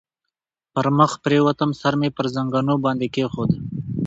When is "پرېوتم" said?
1.23-1.69